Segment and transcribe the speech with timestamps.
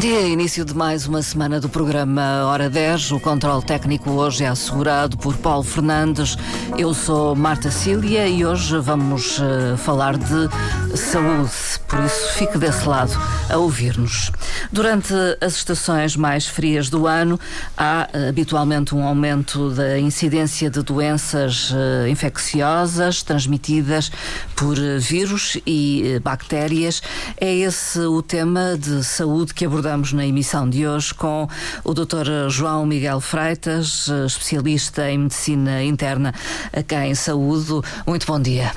[0.00, 3.12] dia, início de mais uma semana do programa Hora 10.
[3.12, 6.38] O controle técnico hoje é assegurado por Paulo Fernandes.
[6.78, 11.50] Eu sou Marta Cília e hoje vamos uh, falar de saúde.
[11.86, 13.12] Por isso, fique desse lado
[13.50, 14.32] a ouvir-nos.
[14.72, 17.38] Durante as estações mais frias do ano,
[17.76, 24.10] há uh, habitualmente um aumento da incidência de doenças uh, infecciosas transmitidas
[24.56, 27.02] por vírus e bactérias.
[27.38, 31.48] É esse o tema de saúde que abordamos Estamos na emissão de hoje com
[31.82, 32.48] o Dr.
[32.48, 36.32] João Miguel Freitas, especialista em medicina interna
[36.72, 37.80] aqui em saúde.
[38.06, 38.70] Muito bom dia.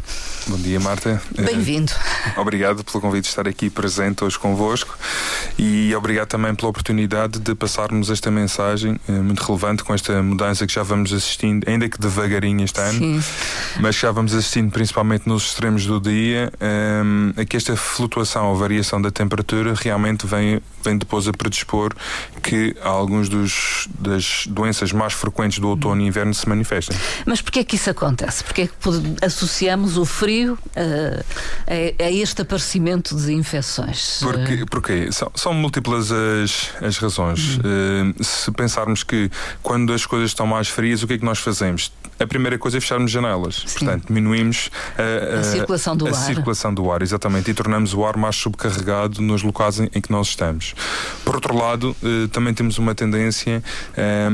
[0.48, 1.22] Bom dia, Marta.
[1.38, 1.92] Bem-vindo.
[2.36, 4.98] Obrigado pelo convite de estar aqui presente hoje convosco
[5.58, 10.68] e obrigado também pela oportunidade de passarmos esta mensagem eh, muito relevante com esta mudança
[10.68, 13.24] que já vamos assistindo, ainda que devagarinho este ano, Sim.
[13.80, 18.48] mas que já vamos assistindo principalmente nos extremos do dia, um, ehm, que esta flutuação
[18.48, 21.94] ou variação da temperatura realmente vem, vem depois a predispor
[22.42, 26.98] que alguns dos, das doenças mais frequentes do outono e inverno se manifestem.
[27.26, 28.44] Mas porquê é que isso acontece?
[28.44, 31.26] Porquê é que associamos o frio uh,
[31.68, 34.20] a, a, este aparecimento de infecções?
[34.22, 37.58] Porque, porque são, são múltiplas as, as razões.
[37.58, 38.14] Uhum.
[38.18, 39.30] Uh, se pensarmos que
[39.62, 41.92] quando as coisas estão mais frias, o que é que nós fazemos?
[42.24, 43.64] A primeira coisa é fecharmos janelas.
[43.66, 43.80] Sim.
[43.80, 46.16] Portanto, diminuímos a, a, a circulação do a ar.
[46.16, 50.12] circulação do ar, exatamente, e tornamos o ar mais subcarregado nos locais em, em que
[50.12, 50.74] nós estamos.
[51.24, 53.64] Por outro lado, eh, também temos uma tendência
[53.96, 54.30] eh,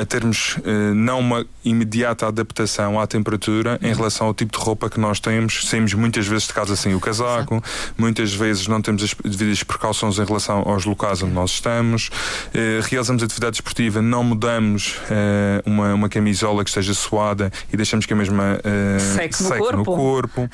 [0.00, 4.88] a termos eh, não uma imediata adaptação à temperatura em relação ao tipo de roupa
[4.88, 5.68] que nós temos.
[5.68, 7.94] Saímos muitas vezes de casa sem o casaco, Exato.
[7.96, 12.10] muitas vezes não temos as devidas precauções em relação aos locais onde nós estamos.
[12.54, 18.06] Eh, realizamos atividade esportiva, não mudamos eh, uma, uma camisola que esteja suada e deixamos
[18.06, 19.76] que a mesma uh, seque, seque, no, corpo.
[19.76, 20.50] no corpo.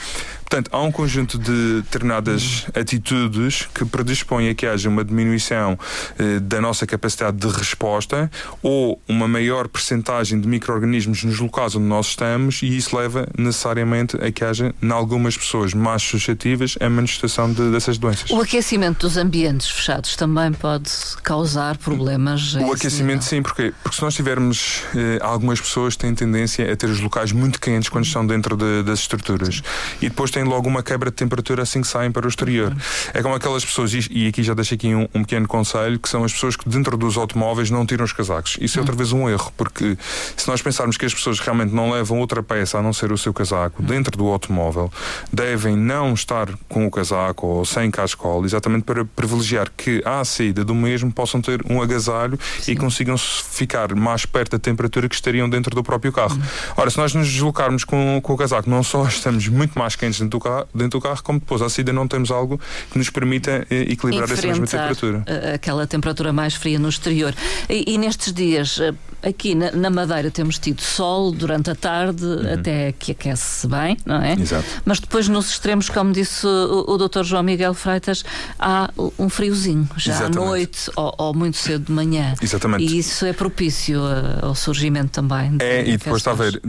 [0.54, 6.40] Portanto, há um conjunto de determinadas atitudes que predispõem a que haja uma diminuição uh,
[6.42, 8.30] da nossa capacidade de resposta
[8.62, 14.16] ou uma maior percentagem de micro-organismos nos locais onde nós estamos e isso leva necessariamente
[14.16, 18.30] a que haja, em algumas pessoas mais suscetíveis, a manifestação de, dessas doenças.
[18.30, 20.88] O aquecimento dos ambientes fechados também pode
[21.24, 22.54] causar problemas?
[22.54, 23.22] O aquecimento, nível.
[23.22, 27.32] sim, porque, porque se nós tivermos uh, algumas pessoas têm tendência a ter os locais
[27.32, 29.60] muito quentes quando estão dentro de, das estruturas
[30.00, 32.74] e depois têm logo uma quebra de temperatura assim que saem para o exterior.
[33.12, 36.24] É como aquelas pessoas, e aqui já deixo aqui um, um pequeno conselho, que são
[36.24, 38.56] as pessoas que dentro dos automóveis não tiram os casacos.
[38.60, 39.96] Isso é outra vez um erro, porque
[40.36, 43.18] se nós pensarmos que as pessoas realmente não levam outra peça a não ser o
[43.18, 44.90] seu casaco dentro do automóvel,
[45.32, 50.64] devem não estar com o casaco ou sem cascola, exatamente para privilegiar que à saída
[50.64, 52.72] do mesmo possam ter um agasalho Sim.
[52.72, 56.38] e consigam ficar mais perto da temperatura que estariam dentro do próprio carro.
[56.76, 60.20] Ora, se nós nos deslocarmos com, com o casaco, não só estamos muito mais quentes
[60.24, 63.10] dentro do carro, dentro do carro como depois à saída não temos algo que nos
[63.10, 65.24] permita eh, equilibrar essa mesma temperatura.
[65.54, 67.34] Aquela temperatura mais fria no exterior.
[67.68, 68.92] E, e nestes dias, eh,
[69.24, 72.54] aqui na, na, Madeira temos tido sol durante a tarde, uhum.
[72.54, 74.34] até que aquece bem, não é?
[74.34, 74.64] Exato.
[74.84, 77.22] Mas depois nos extremos, como disse o, o Dr.
[77.22, 78.24] João Miguel Freitas,
[78.58, 80.38] há um friozinho, já Exatamente.
[80.38, 82.34] à noite ou, ou, muito cedo de manhã.
[82.40, 82.84] Exatamente.
[82.84, 84.00] E isso é propício
[84.42, 85.56] ao surgimento também.
[85.56, 86.60] De é, e depois está a ver,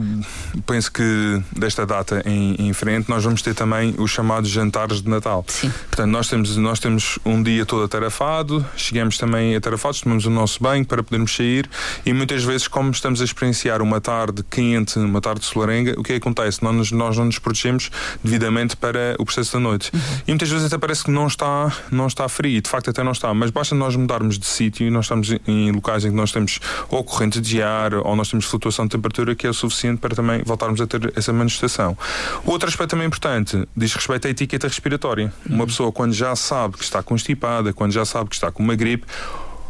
[0.66, 5.10] penso que desta data em, em frente nós vamos ter também os chamados jantares de
[5.10, 5.44] Natal.
[5.48, 5.72] Sim.
[5.88, 10.62] Portanto, nós temos, nós temos um dia todo atarefado, chegamos também atarafados, tomamos o nosso
[10.62, 11.70] banho para podermos sair
[12.06, 16.14] e muitas vezes, como estamos a experienciar uma tarde quente, uma tarde solarenga, o que,
[16.14, 16.64] é acontece?
[16.64, 17.90] Nós, nós não nos protegemos
[18.24, 19.92] devidamente para o processo da noite.
[19.94, 20.00] Uhum.
[20.28, 23.12] E muitas vezes até parece que não está, não está frio, de facto até não
[23.12, 26.32] está, mas basta nós mudarmos de sítio e nós estamos em locais em que nós
[26.32, 30.00] temos ou corrente de ar ou nós temos flutuação de temperatura que é o suficiente
[30.00, 31.98] para também voltarmos a ter essa manifestação.
[32.46, 35.34] Outro aspecto também importante diz respeito à etiqueta respiratória.
[35.50, 35.56] Uhum.
[35.56, 38.76] Uma pessoa, quando já sabe que está constipada, quando já sabe que está com uma
[38.76, 39.06] gripe,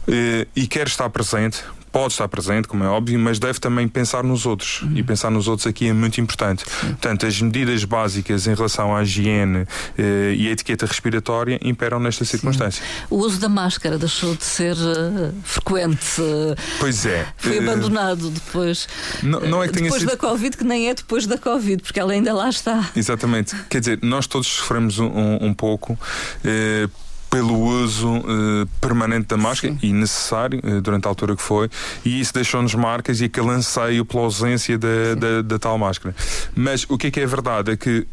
[0.08, 1.64] eh, e quer estar presente,
[1.96, 4.82] pode estar presente, como é óbvio, mas deve também pensar nos outros.
[4.82, 4.98] Uhum.
[4.98, 6.66] E pensar nos outros aqui é muito importante.
[6.66, 9.66] Portanto, as medidas básicas em relação à higiene
[9.98, 12.84] eh, e à etiqueta respiratória imperam nesta circunstância.
[12.84, 13.06] Sim.
[13.10, 16.22] O uso da máscara deixou de ser uh, frequente.
[16.82, 17.28] Pois é.
[17.38, 18.90] Foi uh, abandonado depois.
[19.24, 20.12] Não, não é que depois sido...
[20.12, 22.92] da Covid, que nem é depois da Covid, porque ela ainda lá está.
[22.94, 23.56] Exatamente.
[23.70, 25.98] Quer dizer, nós todos sofremos um, um, pouco.
[27.36, 29.80] Pelo uso uh, permanente da máscara Sim.
[29.84, 31.70] e necessário uh, durante a altura que foi,
[32.06, 36.16] e isso deixou-nos marcas e aquele anseio pela ausência da, da, da, tal máscara.
[36.56, 38.08] Mas o que é que é verdade é que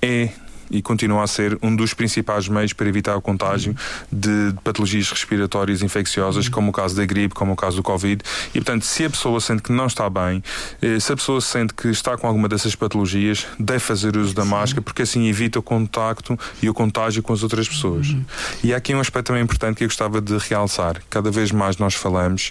[0.00, 0.30] é
[0.70, 3.74] e continua a ser um dos principais meios para evitar o contágio
[4.10, 8.22] de patologias respiratórias infecciosas, como o caso da gripe, como o caso do Covid.
[8.50, 10.42] E, portanto, se a pessoa sente que não está bem,
[10.80, 14.44] eh, se a pessoa sente que está com alguma dessas patologias, deve fazer uso da
[14.44, 18.08] máscara, porque assim evita o contacto e o contágio com as outras pessoas.
[18.08, 18.24] Uhum.
[18.62, 21.00] E há aqui um aspecto também importante que eu gostava de realçar.
[21.10, 22.50] Cada vez mais nós falamos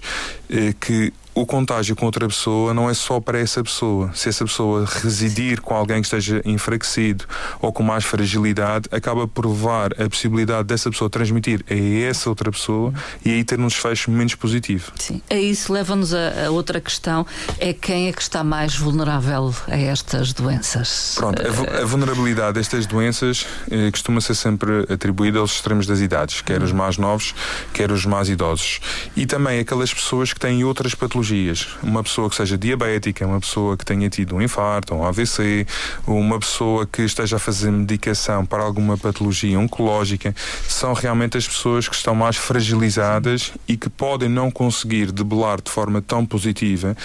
[0.49, 4.09] eh, que o contágio com outra pessoa não é só para essa pessoa.
[4.15, 7.25] Se essa pessoa residir com alguém que esteja enfraquecido
[7.61, 12.51] ou com mais fragilidade, acaba por levar a possibilidade dessa pessoa transmitir a essa outra
[12.51, 12.91] pessoa
[13.23, 14.91] e aí ter um desfecho menos positivo.
[14.95, 17.23] Sim, a isso leva-nos a, a, outra questão:
[17.59, 21.13] é quem é que está mais vulnerável a estas doenças?
[21.17, 26.41] Pronto, a, a vulnerabilidade destas doenças eh, costuma ser sempre atribuída aos extremos das idades,
[26.41, 27.35] quer os mais novos,
[27.73, 28.79] quer os mais idosos.
[29.15, 31.67] E também aquelas pessoas que têm outras patologias patologias.
[31.83, 35.67] Uma pessoa que seja diabética, uma pessoa que tenha tido um infarto, um AVC,
[36.05, 40.33] uma pessoa que esteja a fazer medicação para alguma patologia oncológica,
[40.67, 45.69] são realmente as pessoas que estão mais fragilizadas e que podem não conseguir debelar de
[45.69, 46.95] forma tão positiva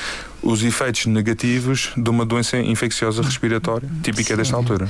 [0.42, 4.36] os efeitos negativos de uma doença infecciosa respiratória, típica Sim.
[4.36, 4.88] desta altura.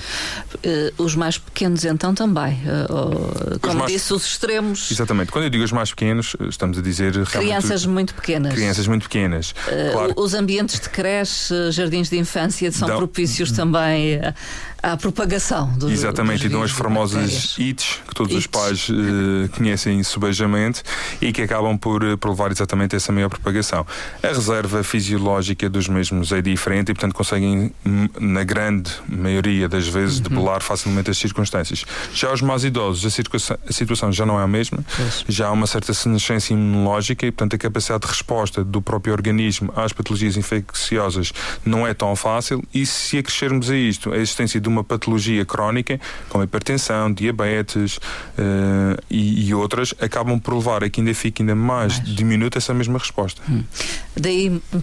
[0.55, 2.55] Uh, os mais pequenos, então, também.
[2.55, 3.93] Uh, como mais...
[3.93, 4.91] disse, os extremos.
[4.91, 5.31] Exatamente.
[5.31, 7.27] Quando eu digo os mais pequenos, estamos a dizer.
[7.27, 8.55] Crianças muito pequenas.
[8.55, 9.51] Crianças muito pequenas.
[9.51, 10.15] Uh, claro.
[10.17, 12.97] Os ambientes de creche, jardins de infância são Dão...
[12.97, 14.21] propícios também
[14.83, 18.89] à propagação do Exatamente, e dão as famosas ITs, que todos os pais
[19.57, 20.83] conhecem subejamente
[21.21, 23.87] e que acabam por, por levar exatamente essa maior propagação.
[24.21, 27.73] A reserva fisiológica dos mesmos é diferente e, portanto, conseguem,
[28.19, 30.23] na grande maioria das vezes, uhum.
[30.25, 31.85] debelar facilmente as circunstâncias.
[32.15, 35.25] Já os mais idosos, a, a situação já não é a mesma, pois.
[35.29, 39.73] já há uma certa senescência imunológica e, portanto, a capacidade de resposta do próprio organismo
[39.77, 41.33] às patologias infecciosas
[41.65, 46.01] não é tão fácil e se acrescermos a isto a existência de uma patologia crónica,
[46.29, 51.55] como hipertensão, diabetes uh, e, e, outras, acabam por levar a que ainda fique ainda
[51.55, 52.15] mais, mais.
[52.15, 53.43] diminuta essa mesma resposta.
[53.49, 53.63] Hum.
[54.17, 54.81] Daí um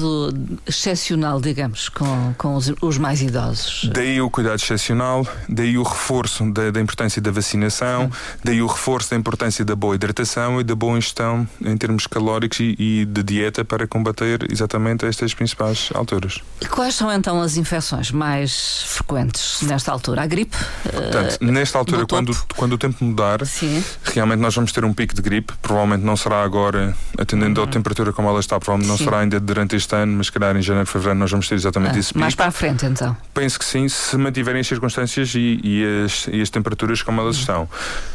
[0.00, 3.88] cuidado excepcional, digamos, com, com os, os, mais idosos.
[3.92, 8.10] Daí o cuidado excepcional, daí o reforço da, da importância da vacinação, hum.
[8.42, 12.60] daí o reforço da importância da boa hidratação e da boa ingestão em termos calóricos
[12.60, 16.40] e, e de dieta para combater exatamente estas principais alturas.
[16.60, 19.62] E quais são então as infecções mais frequentes?
[19.62, 20.22] nesta altura?
[20.22, 20.56] A gripe?
[20.82, 23.82] Portanto, uh, nesta altura, quando, quando o tempo mudar, Sim.
[24.04, 25.52] realmente nós vamos ter um pico de gripe.
[25.60, 27.66] Provavelmente não será agora, atendendo uhum.
[27.66, 30.56] à temperatura como ela está, provavelmente não será ainda durante este ano, mas se calhar
[30.56, 32.18] em janeiro, fevereiro nós vamos ter exatamente ah, pico.
[32.18, 33.16] Mais para a frente, então?
[33.32, 37.36] Penso que sim, se mantiverem as circunstâncias e, e, as, e as, temperaturas como elas
[37.36, 37.40] uhum.
[37.40, 37.68] estão.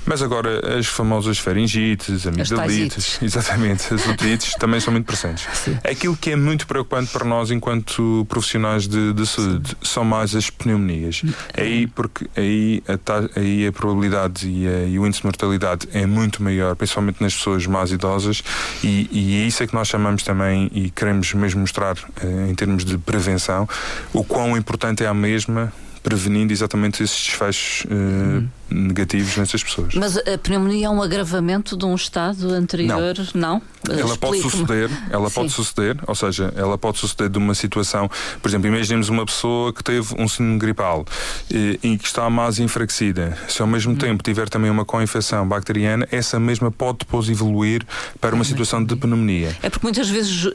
[0.05, 5.47] Mas agora, as famosas faringites, amigdalites, exatamente, as otites também são muito presentes.
[5.53, 5.77] Sim.
[5.83, 10.49] Aquilo que é muito preocupante para nós enquanto profissionais de, de saúde são mais as
[10.49, 11.21] pneumonias dias.
[11.57, 16.05] Aí, porque aí a, aí a probabilidade e, a, e, o índice de mortalidade é
[16.05, 18.43] muito maior, principalmente nas pessoas mais idosas,
[18.83, 22.53] e, e é isso é que nós chamamos também e queremos mesmo mostrar eh, em
[22.53, 23.67] termos de prevenção
[24.13, 25.73] o quão importante é a mesma
[26.05, 28.47] prevenindo exatamente esses desfechos uh, uhum.
[28.69, 29.95] negativos nessas pessoas.
[29.95, 33.15] Mas a pneumonia é um agravamento de um estado anterior?
[33.33, 33.59] Não.
[33.83, 33.99] não?
[33.99, 35.35] Ela pode suceder, ela Sim.
[35.35, 38.07] pode suceder, ou seja, ela pode suceder de uma situação,
[38.39, 41.05] por exemplo, imaginemos uma pessoa que teve um síndrome gripal
[41.49, 43.35] e, e que está mais enfraquecida.
[43.47, 43.97] Se ao mesmo uhum.
[43.97, 47.83] tempo tiver também uma co-infecção bacteriana, essa mesma pode depois evoluir
[48.21, 49.57] para uma é situação de pneumonia.
[49.63, 50.51] É porque muitas vezes uh,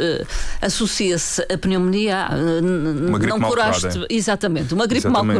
[0.62, 5.38] associa-se a pneumonia uh, uma gripe não curaste, exatamente, uma gripe Exatamente.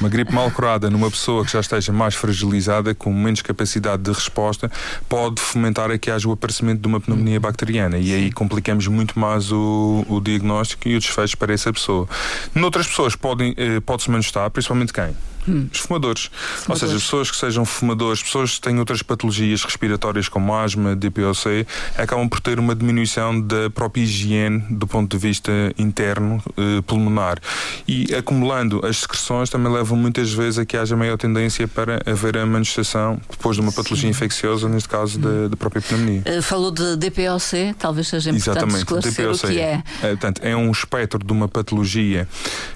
[0.00, 4.12] Uma gripe mal curada numa pessoa que já esteja mais fragilizada, com menos capacidade de
[4.12, 4.70] resposta,
[5.08, 9.18] pode fomentar a que haja o aparecimento de uma pneumonia bacteriana e aí complicamos muito
[9.18, 12.08] mais o, o diagnóstico e o desfecho para essa pessoa.
[12.54, 15.14] Noutras pessoas podem, eh, pode-se manifestar, principalmente quem?
[15.48, 15.68] Hum.
[15.72, 16.30] Os fumadores.
[16.32, 16.68] fumadores.
[16.68, 21.66] Ou seja, pessoas que sejam fumadores, pessoas que têm outras patologias respiratórias como asma, DPOC,
[21.96, 27.38] acabam por ter uma diminuição da própria higiene do ponto de vista interno eh, pulmonar.
[27.86, 32.36] E acumulando as secreções também levam muitas vezes a que haja maior tendência para haver
[32.38, 34.10] a manifestação depois de uma patologia Sim.
[34.10, 36.22] infecciosa, neste caso da, da própria pneumonia.
[36.26, 38.78] Uh, falou de DPOC, talvez seja importante Exatamente.
[38.78, 39.44] esclarecer DPOC.
[39.44, 39.82] o que é.
[40.02, 42.28] é portanto, é um espectro de uma patologia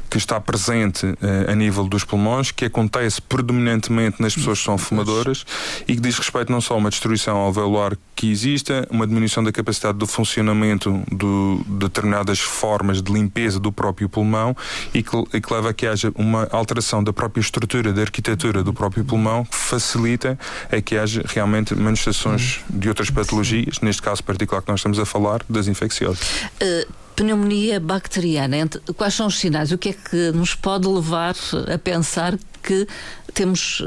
[0.09, 4.79] que está presente uh, a nível dos pulmões, que acontece predominantemente nas pessoas que são
[4.79, 5.45] fumadoras
[5.87, 9.53] e que diz respeito não só a uma destruição alveolar que exista, uma diminuição da
[9.53, 14.57] capacidade do funcionamento de determinadas formas de limpeza do próprio pulmão
[14.93, 18.63] e que, e que leva a que haja uma alteração da própria estrutura, da arquitetura
[18.65, 20.39] do próprio pulmão, que facilita
[20.71, 25.05] a que haja realmente manifestações de outras patologias, neste caso particular que nós estamos a
[25.05, 26.21] falar, das infecciosas.
[26.61, 28.57] Uh pneumonia bacteriana,
[28.97, 29.73] quais são os sinais?
[29.73, 31.35] O que é que nos pode levar
[31.75, 32.87] a pensar que
[33.35, 33.83] temos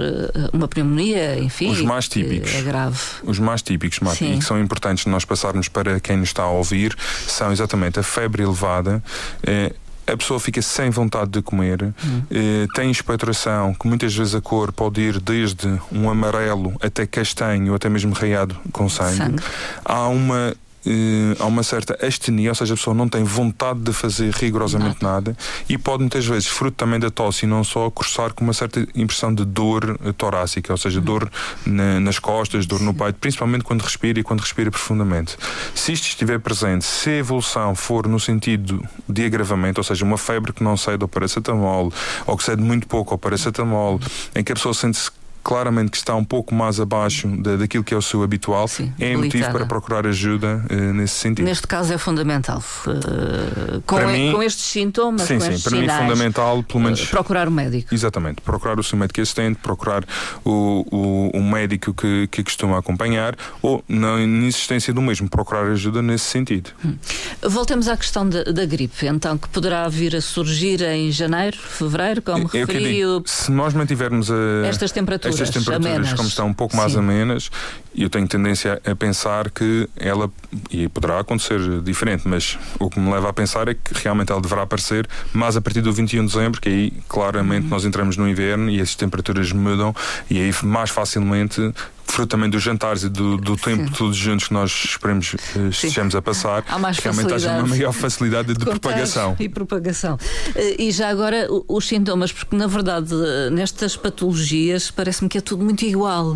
[0.52, 1.72] uma pneumonia, enfim.
[1.72, 2.54] Os mais típicos.
[2.54, 2.98] É grave.
[3.24, 6.50] Os mais típicos, Marta, e que são importantes nós passarmos para quem nos está a
[6.50, 6.96] ouvir,
[7.26, 9.02] são exatamente a febre elevada.
[9.44, 9.74] Eh,
[10.08, 12.22] a pessoa fica sem vontade de comer, hum.
[12.30, 17.70] eh, tem expectoração, que muitas vezes a cor pode ir desde um amarelo até castanho,
[17.70, 19.18] ou até mesmo raiado com sangue.
[19.18, 19.44] sangue.
[19.86, 20.54] Há uma
[20.86, 25.02] Uh, há uma certa astenia, ou seja, a pessoa não tem vontade de fazer rigorosamente
[25.02, 25.38] nada, nada
[25.70, 28.86] e pode muitas vezes, fruto também da tosse e não só, cursar com uma certa
[28.96, 31.06] impressão de dor uh, torácica, ou seja, uhum.
[31.06, 31.32] dor
[31.66, 35.38] na, nas costas, dor no peito, principalmente quando respira e quando respira profundamente.
[35.76, 40.18] Se isto estiver presente, se a evolução for no sentido de agravamento, ou seja, uma
[40.18, 41.92] febre que não cede ao paracetamol,
[42.26, 44.00] ou que cede muito pouco ao paracetamol,
[44.36, 45.12] em que a pessoa sente-se
[45.44, 48.94] claramente que está um pouco mais abaixo da, daquilo que é o seu habitual, Sim,
[49.00, 51.46] é motivo para procurar ajuda uh, nesse sentido.
[51.46, 52.64] Neste caso é fundamental.
[52.86, 57.04] Uh, com, para mim, com estes sintomas, sim, sim, para mim é fundamental, pelo menos.
[57.04, 57.94] Uh, procurar o médico.
[57.94, 60.04] Exatamente, procurar o seu médico assistente, procurar
[60.46, 66.02] o, o, o médico que, que costuma acompanhar ou, na inexistência do mesmo, procurar ajuda
[66.02, 66.70] nesse sentido.
[66.86, 66.96] Hum.
[67.42, 72.22] Voltemos à questão da, da, gripe, então, que poderá vir a surgir em janeiro, fevereiro,
[72.22, 73.24] como é referiu.
[73.26, 76.14] Se nós mantivermos a, estas temperaturas estas temperaturas, amenas.
[76.14, 77.00] como estão um pouco mais Sim.
[77.00, 77.50] amenas,
[77.96, 80.32] eu tenho tendência a pensar que ela,
[80.70, 84.42] e poderá acontecer diferente, mas o que me leva a pensar é que realmente ela
[84.42, 87.70] deverá aparecer mais a partir do 21 de dezembro, que aí claramente uhum.
[87.70, 89.96] nós entramos no inverno e as temperaturas mudam
[90.30, 91.74] e aí mais facilmente
[92.12, 93.94] fruto também dos jantares e do, do tempo Sim.
[93.98, 97.92] todos juntos que nós esperemos uh, estejamos a passar, Há mais realmente haja uma maior
[97.94, 99.36] facilidade de propagação.
[99.40, 100.16] E propagação.
[100.16, 103.14] Uh, e já agora os sintomas, porque na verdade
[103.52, 106.36] nestas patologias parece-me que é tudo muito igual.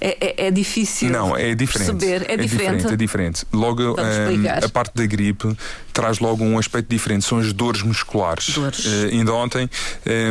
[0.00, 1.10] É, é, é difícil.
[1.10, 1.92] Não, é diferente.
[1.92, 2.30] Perceber.
[2.30, 2.76] É, é diferente.
[2.76, 2.92] diferente.
[2.92, 3.46] É diferente.
[3.52, 5.56] Logo, um, a parte da gripe
[5.92, 8.50] traz logo um aspecto diferente, são as dores musculares.
[8.50, 8.84] Dores.
[8.84, 9.68] Uh, ainda ontem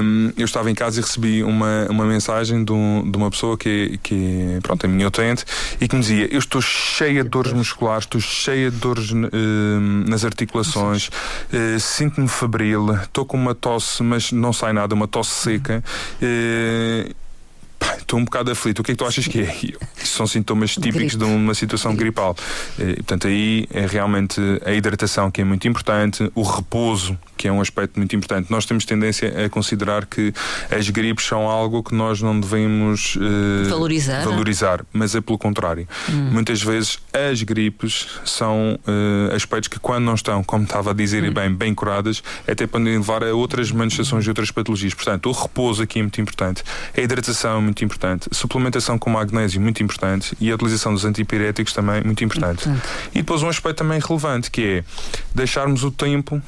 [0.04, 3.58] um, eu estava em casa e recebi uma, uma mensagem de, um, de uma pessoa
[3.58, 5.46] que, que pronto, é minha utente
[5.80, 9.16] e que me dizia: Eu estou cheia de dores musculares, estou cheia de dores uh,
[10.08, 15.32] nas articulações, uh, sinto-me febril, estou com uma tosse, mas não sai nada, uma tosse
[15.32, 15.84] seca.
[17.98, 18.80] Estou um bocado aflito.
[18.80, 19.56] O que é que tu achas que é?
[20.04, 22.36] São sintomas típicos de uma situação gripal.
[22.78, 27.52] E, portanto, aí é realmente a hidratação que é muito importante, o repouso, que é
[27.52, 28.50] um aspecto muito importante.
[28.50, 30.34] Nós temos tendência a considerar que
[30.72, 35.88] as gripes são algo que nós não devemos uh, valorizar, valorizar, mas é pelo contrário.
[36.10, 36.30] Hum.
[36.32, 41.24] Muitas vezes as gripes são uh, aspectos que, quando não estão, como estava a dizer,
[41.24, 41.34] hum.
[41.34, 44.94] bem, bem curadas, até podem levar a outras manifestações e outras patologias.
[44.94, 46.64] Portanto, o repouso aqui é muito importante,
[46.96, 49.89] a hidratação é muito importante importante, suplementação com magnésio muito importante
[50.40, 52.70] e a utilização dos antipiréticos também muito importante.
[53.14, 54.84] E depois um aspecto também relevante que é
[55.34, 56.42] deixarmos o tempo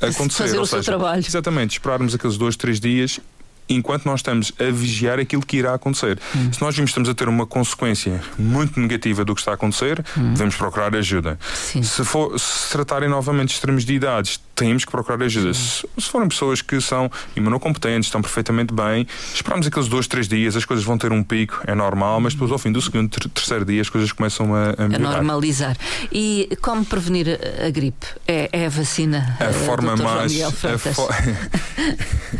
[0.00, 0.44] acontecer.
[0.44, 1.24] Fazer o seja, seu trabalho.
[1.26, 3.20] Exatamente, esperarmos aqueles dois, três dias
[3.68, 6.18] enquanto nós estamos a vigiar aquilo que irá acontecer.
[6.36, 6.52] Hum.
[6.52, 9.54] Se nós vimos que estamos a ter uma consequência muito negativa do que está a
[9.54, 10.32] acontecer, hum.
[10.32, 11.38] devemos procurar ajuda.
[11.54, 11.82] Sim.
[11.82, 15.52] Se, for, se tratarem novamente de extremos de idades, temos que procurar ajuda.
[15.52, 20.54] Se, se, forem pessoas que são imunocompetentes, estão perfeitamente bem, esperamos aqueles dois, três dias,
[20.54, 23.64] as coisas vão ter um pico, é normal, mas depois ao fim do segundo, terceiro
[23.64, 25.08] dia as coisas começam a, a melhorar.
[25.08, 25.76] A normalizar.
[26.12, 28.06] E como prevenir a gripe?
[28.26, 29.36] É, é a vacina?
[29.40, 30.40] A, a forma mais.
[30.40, 31.08] A fo...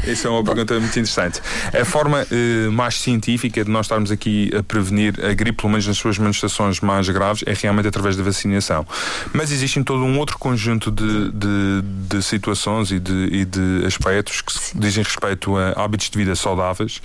[0.07, 1.41] Essa é uma pergunta muito interessante.
[1.73, 5.89] A forma uh, mais científica de nós estarmos aqui a prevenir a gripe, pelo menos
[5.89, 8.87] nas suas manifestações mais graves, é realmente através da vacinação.
[9.33, 14.41] Mas existe todo um outro conjunto de, de de situações e de, e de aspectos
[14.41, 14.79] que Sim.
[14.79, 17.01] dizem respeito a hábitos de vida saudáveis,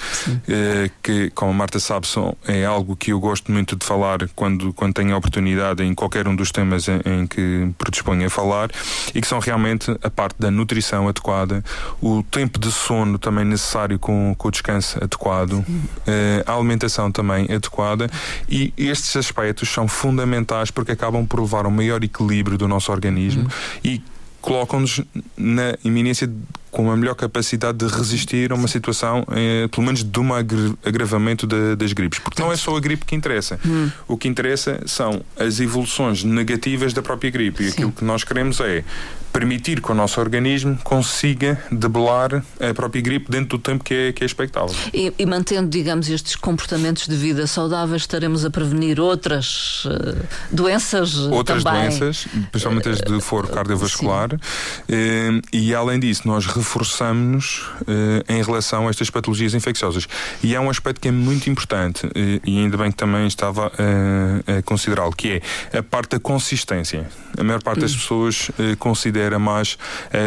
[0.47, 4.27] eh, que, como a Marta sabe, são, é algo que eu gosto muito de falar
[4.35, 8.29] quando, quando tenho a oportunidade em qualquer um dos temas em, em que predisponho a
[8.29, 8.69] falar,
[9.13, 11.63] e que são realmente a parte da nutrição adequada,
[12.01, 15.63] o tempo de sono também necessário com, com o descanso adequado,
[16.05, 18.09] eh, a alimentação também adequada,
[18.49, 22.91] e estes aspectos são fundamentais porque acabam por levar a um maior equilíbrio do nosso
[22.91, 23.49] organismo uhum.
[23.83, 24.01] e
[24.47, 25.01] colocam-nos
[25.35, 26.31] na iminência
[26.71, 31.45] com uma melhor capacidade de resistir a uma situação, eh, pelo menos de um agravamento
[31.45, 32.19] de, das gripes.
[32.19, 33.59] Porque não é só a gripe que interessa.
[33.65, 33.89] Hum.
[34.07, 37.63] O que interessa são as evoluções negativas da própria gripe.
[37.63, 37.73] E Sim.
[37.73, 38.85] aquilo que nós queremos é
[39.37, 44.11] permitir que o nosso organismo consiga debelar a própria gripe dentro do tempo que é,
[44.11, 44.75] que é expectável.
[44.91, 51.15] E, e mantendo, digamos, estes comportamentos de vida saudáveis, estaremos a prevenir outras uh, doenças
[51.17, 51.81] Outras também.
[51.81, 54.33] doenças, principalmente as de foro cardiovascular.
[54.33, 60.07] Uh, e além disso, nós reforçamos-nos uh, em relação a estas patologias infecciosas.
[60.41, 62.09] E é um aspecto que é muito importante,
[62.43, 65.41] e ainda bem que também estava a considerá-lo, que
[65.71, 67.07] é a parte da consistência.
[67.37, 67.97] A maior parte das hum.
[67.97, 69.77] pessoas considera mais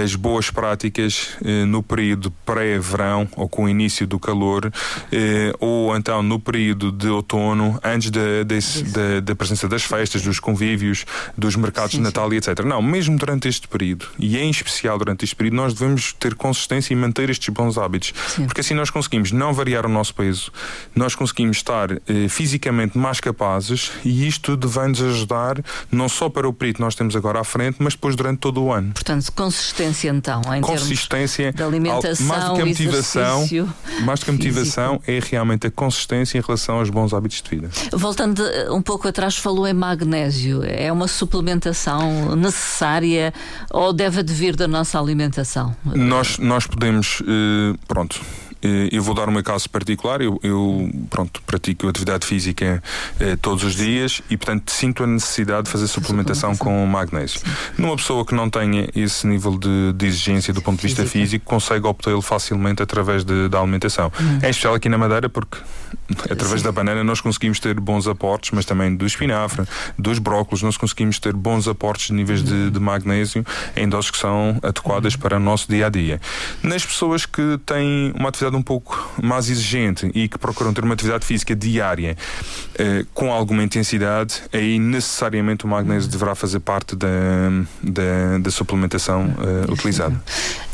[0.03, 1.31] as boas práticas
[1.67, 4.73] no período pré-verão ou com o início do calor,
[5.59, 11.05] ou então no período de outono, antes da, presença das festas, dos convívios,
[11.37, 12.35] dos mercados sim, de Natal sim.
[12.35, 12.65] e etc.
[12.65, 16.93] Não, mesmo durante este período, e em especial durante este período, nós devemos ter consistência
[16.93, 18.13] e manter estes bons hábitos.
[18.29, 18.47] Sim.
[18.47, 20.53] Porque assim nós conseguimos não variar o nosso peso,
[20.95, 26.49] nós conseguimos estar eh, fisicamente mais capazes e isto tudo vai-nos ajudar não só para
[26.49, 28.90] o período que nós temos agora à frente, mas depois durante todo o ano.
[28.93, 33.49] Portanto, consistência então, em consistência, termos de alimentação, mais do que a motivação,
[34.05, 37.51] mais do que a motivação é realmente a consistência em relação aos bons hábitos de
[37.51, 37.71] vida.
[37.93, 40.63] Voltando eh, um pouco atrás, falou em magnésio.
[40.65, 43.33] É uma suplementação necessária
[43.71, 45.75] ou deve advir da nossa alimentação?
[45.85, 48.21] Nós, nós podemos, eh, pronto,
[48.91, 50.21] eu vou dar um caso particular.
[50.21, 52.83] Eu, eu pronto, pratico atividade física
[53.19, 57.41] eh, todos os dias e, portanto, sinto a necessidade de fazer suplementação com magnésio.
[57.41, 57.47] Sim.
[57.79, 61.19] Numa pessoa que não tenha esse nível de, de exigência do ponto de vista Física.
[61.19, 64.13] físico, consegue obtê-lo facilmente através de, da alimentação.
[64.21, 64.39] Hum.
[64.43, 65.59] É especial aqui na Madeira porque,
[66.31, 66.67] através Sim.
[66.67, 69.65] da banana, nós conseguimos ter bons aportes, mas também do espinafre,
[69.99, 72.71] dos brócolos, nós conseguimos ter bons aportes de níveis de, hum.
[72.71, 73.45] de magnésio
[73.77, 75.19] em doses que são adequadas hum.
[75.19, 76.21] para o nosso dia a dia.
[76.63, 80.85] Nas pessoas que têm uma atividade atividade um pouco mais exigente e que procuram ter
[80.85, 82.17] uma atividade física diária
[82.75, 86.13] eh, com alguma intensidade, aí necessariamente o magnésio uhum.
[86.13, 87.09] deverá fazer parte da,
[87.83, 90.21] da, da suplementação eh, utilizada.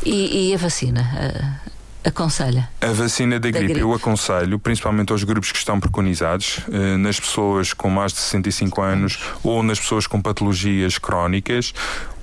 [0.05, 1.61] E, e, a vacina?
[2.03, 2.69] Aconselha?
[2.79, 6.97] A vacina da, da gripe, gripe, eu aconselho, principalmente aos grupos que estão preconizados, eh,
[6.97, 11.73] nas pessoas com mais de 65 anos ou nas pessoas com patologias crónicas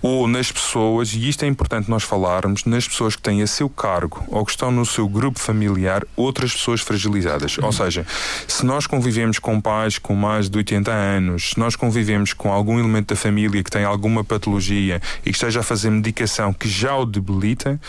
[0.04, 3.70] ou nas pessoas, e isto é importante nós falarmos, nas pessoas que têm a seu
[3.70, 7.56] cargo ou que estão no seu grupo familiar outras pessoas fragilizadas.
[7.56, 8.06] Ou seja,
[8.46, 12.78] se nós convivemos com pais com mais de 80 anos, se nós convivemos com algum
[12.78, 16.94] elemento da família que tem alguma patologia e que esteja a fazer medicação que já
[16.94, 17.80] o debilita,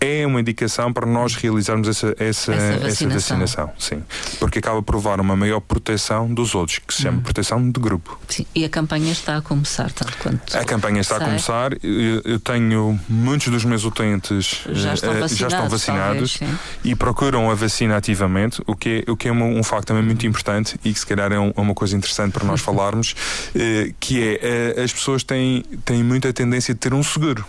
[0.00, 2.86] é uma indicação para nós realizarmos essa, essa, essa, vacinação.
[2.88, 3.72] essa vacinação.
[3.78, 4.02] Sim.
[4.38, 7.22] Porque acaba por provar uma maior proteção dos outros, que se chama hum.
[7.22, 8.18] proteção de grupo.
[8.28, 8.46] Sim.
[8.54, 10.56] E a campanha está a começar, tanto quanto.
[10.56, 11.24] A campanha está sai.
[11.24, 11.72] a começar.
[11.84, 16.94] Eu, eu, tenho muitos dos meus utentes já estão vacinados, já estão vacinados talvez, e
[16.94, 20.26] procuram a vacina ativamente, o que é, o que é um, um facto também muito
[20.26, 23.14] importante e que se calhar é, um, é uma coisa interessante para nós falarmos,
[23.54, 27.44] eh, que é eh, as pessoas têm, têm muita tendência de ter um seguro.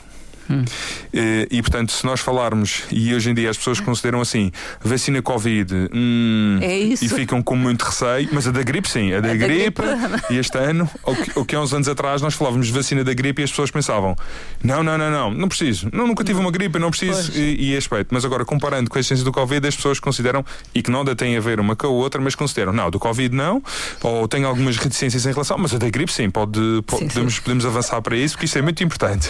[0.51, 0.65] Hum.
[1.13, 4.51] E, e, portanto, se nós falarmos, e hoje em dia as pessoas consideram assim,
[4.83, 9.19] vacina Covid, hum, é e ficam com muito receio, mas a da gripe sim, a
[9.19, 11.87] da, a gripe, da gripe, e este ano, o que, o que há uns anos
[11.87, 14.15] atrás nós falávamos vacina da gripe e as pessoas pensavam,
[14.63, 17.75] não, não, não, não, não preciso, não, nunca tive uma gripe, não preciso, e, e
[17.75, 18.09] respeito.
[18.11, 21.35] Mas agora, comparando com a essência do Covid, as pessoas consideram, e que não tem
[21.35, 23.61] a ver uma com a outra, mas consideram, não, do Covid não,
[24.01, 27.35] ou tem algumas reticências em relação, mas a da gripe sim, pode, pode sim, podemos,
[27.35, 27.41] sim.
[27.41, 29.29] podemos avançar para isso, porque isso é muito importante.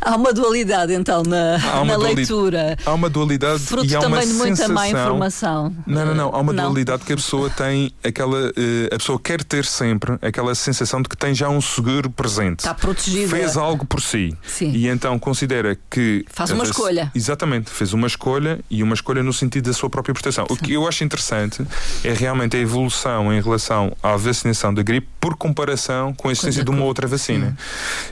[0.00, 2.76] Há uma dualidade então na, na leitura.
[2.84, 4.74] Há uma dualidade Fruto e há também uma de muita sensação...
[4.74, 5.76] má informação.
[5.86, 6.34] Não, não, não.
[6.34, 6.64] Há uma não.
[6.64, 8.48] dualidade que a pessoa tem aquela.
[8.48, 12.60] Uh, a pessoa quer ter sempre aquela sensação de que tem já um seguro presente.
[12.60, 13.28] Está protegida.
[13.28, 14.36] Fez algo por si.
[14.46, 14.70] Sim.
[14.70, 16.24] E então considera que.
[16.28, 17.10] Faz uma escolha.
[17.14, 17.70] Exatamente.
[17.70, 20.46] Fez uma escolha e uma escolha no sentido da sua própria proteção.
[20.46, 20.54] Sim.
[20.54, 21.66] O que eu acho interessante
[22.04, 26.62] é realmente a evolução em relação à vacinação da gripe por comparação com a existência
[26.62, 27.56] de uma outra vacina.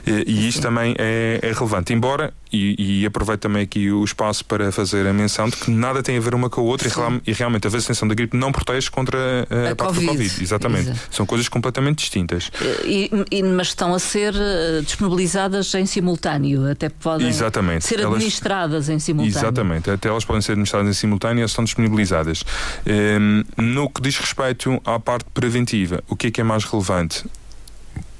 [0.05, 1.93] E, e isto também é, é relevante.
[1.93, 6.01] Embora e, e, aproveito também aqui o espaço para fazer a menção de que nada
[6.01, 8.51] tem a ver uma com a outra e, e, realmente a vacinação da gripe não
[8.51, 10.05] protege contra a, a, a parte COVID.
[10.05, 10.43] do Covid.
[10.43, 10.89] Exatamente.
[10.89, 10.99] Exato.
[11.11, 12.51] São coisas completamente distintas.
[12.85, 13.09] E,
[13.43, 17.85] mas estão a ser eh, disponibilizadas em simultâneo, até podem Exatamente.
[17.85, 19.37] ser administradas elas, em simultâneo.
[19.37, 22.43] Exatamente, até elas podem ser administradas em simultâneo e estão disponibilizadas.
[22.85, 27.25] Um, no que diz respeito à parte preventiva, o que é que é mais relevante?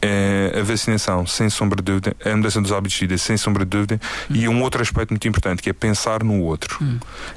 [0.06, 3.65] É a vacinação, sem sombra de dúvida, a mudança dos hábitos de vida, sem sombra
[3.65, 6.78] de dúvida, e um outro aspecto muito importante, que é pensar no outro.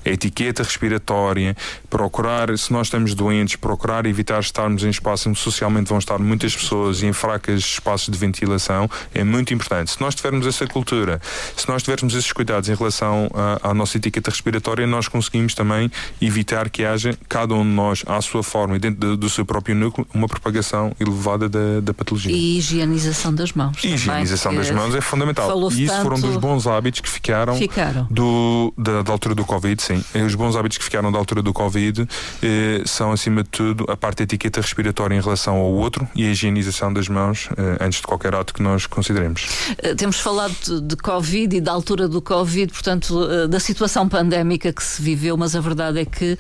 [0.05, 1.57] A etiqueta respiratória,
[1.89, 6.55] procurar, se nós estamos doentes, procurar evitar estarmos em espaços onde socialmente vão estar muitas
[6.55, 9.91] pessoas e em fracas espaços de ventilação, é muito importante.
[9.91, 11.21] Se nós tivermos essa cultura,
[11.57, 15.91] se nós tivermos esses cuidados em relação à, à nossa etiqueta respiratória, nós conseguimos também
[16.21, 19.45] evitar que haja, cada um de nós, à sua forma e dentro do, do seu
[19.45, 22.33] próprio núcleo, uma propagação elevada da, da patologia.
[22.33, 23.83] E higienização das mãos.
[23.83, 25.71] E higienização das mãos é fundamental.
[25.73, 28.07] E isso foram dos bons hábitos que ficaram, ficaram.
[28.11, 30.05] Do, da, da, altura do Covid, sim.
[30.27, 32.07] Os bons hábitos que ficaram da altura do Covid
[32.42, 36.27] eh, são, acima de tudo, a parte da etiqueta respiratória em relação ao outro e
[36.27, 39.47] a higienização das mãos eh, antes de qualquer ato que nós consideremos.
[39.79, 44.73] Eh, temos falado de, Covid e da altura do Covid, portanto, eh, da situação pandémica
[44.73, 46.38] que se viveu, mas a verdade é que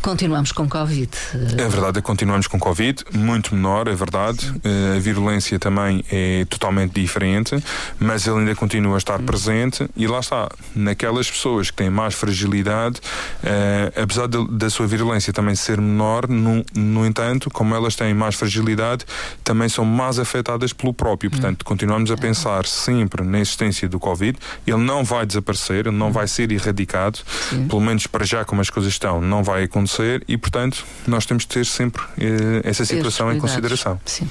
[0.00, 1.10] continuamos com Covid.
[1.52, 4.52] A verdade é que continuamos com Covid, muito menor, é verdade.
[4.96, 7.62] A virulência também é totalmente diferente,
[7.98, 9.26] mas ele ainda continua a estar hum.
[9.26, 13.00] presente e lá está, naquelas pessoas que têm mais fragilidade,
[13.42, 18.14] uh, apesar de, da sua virulência também ser menor, no, no entanto, como elas têm
[18.14, 19.04] mais fragilidade,
[19.42, 21.28] também são mais afetadas pelo próprio.
[21.28, 21.32] Hum.
[21.32, 24.38] Portanto, continuamos a pensar sempre na existência do Covid.
[24.66, 26.12] Ele não vai desaparecer, ele não hum.
[26.12, 27.18] vai ser erradicado,
[27.50, 27.68] Sim.
[27.68, 31.44] pelo menos para já como as coisas estão, não vai acontecer e, portanto, nós temos
[31.44, 34.00] de ter sempre uh, essa situação em consideração.
[34.04, 34.28] Sim.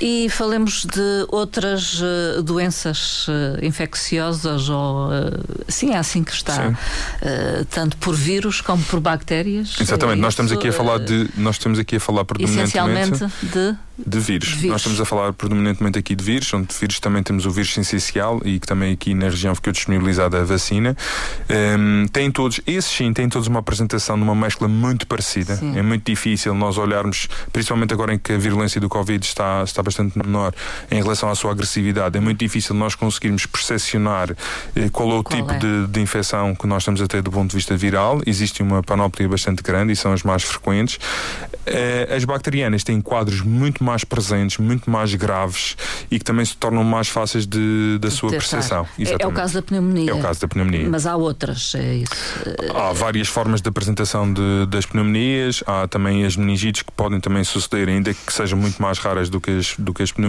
[0.00, 5.08] E falemos de outras uh, doenças uh, infecciosas ou
[5.66, 6.72] sim, é assim que está,
[7.70, 9.76] tanto por vírus como por bactérias.
[9.80, 14.20] Exatamente, nós estamos aqui a falar de nós estamos aqui a falar predominantemente de de
[14.20, 14.48] vírus.
[14.48, 14.72] de vírus.
[14.72, 17.76] Nós estamos a falar predominantemente aqui de vírus, onde de vírus também temos o vírus
[17.76, 20.96] essencial e que também aqui na região ficou disponibilizada a vacina.
[21.48, 25.56] Um, ehm, tem todos, esses sim, têm todos uma apresentação numa mescla muito parecida.
[25.56, 25.78] Sim.
[25.78, 29.82] É muito difícil nós olharmos, principalmente agora em que a virulência do Covid está, está
[29.82, 30.52] bastante menor
[30.90, 34.30] em relação à sua agressividade, é muito difícil nós conseguirmos percepcionar
[34.74, 35.58] eh, qual é o qual tipo é?
[35.58, 38.20] De, de infecção que nós estamos a ter do ponto de vista viral.
[38.26, 40.98] Existe uma panóplia bastante grande e são as mais frequentes.
[41.66, 45.76] Eh, as bacterianas têm quadros muito mais presentes, muito mais graves
[46.10, 48.86] e que também se tornam mais fáceis de, da sua percepção.
[48.98, 50.10] É, é, o caso da pneumonia.
[50.10, 50.88] É o caso da pneumonia.
[50.88, 52.12] Mas há outras, é isso.
[52.74, 57.42] Há várias formas de apresentação de, das pneumonias, há também as meningites que podem também
[57.42, 60.25] suceder, ainda que sejam muito mais raras do que as, do que as pneumonias.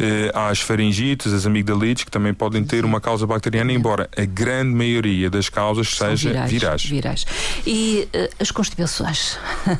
[0.00, 4.24] Eh, há as faringites, as amigdalites, que também podem ter uma causa bacteriana, embora a
[4.24, 6.50] grande maioria das causas São seja virais.
[6.50, 6.84] virais.
[6.84, 7.26] virais.
[7.66, 9.38] E uh, as constipações?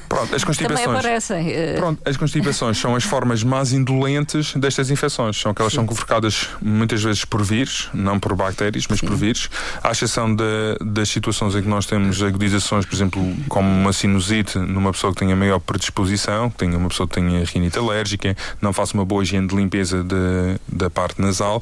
[0.09, 0.85] Pronto, as constipações.
[0.85, 1.49] também aparecem.
[1.49, 1.77] Uh...
[1.77, 5.37] Pronto, as constipações são as formas mais indolentes destas infecções.
[5.41, 9.07] São aquelas que são provocadas muitas vezes por vírus, não por bactérias, mas Sim.
[9.07, 9.49] por vírus.
[9.83, 10.45] À exceção de,
[10.85, 15.19] das situações em que nós temos agudizações, por exemplo, como uma sinusite numa pessoa que
[15.19, 19.18] tenha maior predisposição, que tenha uma pessoa que tenha rinite alérgica, não faça uma boa
[19.23, 21.61] higiene de limpeza de, da parte nasal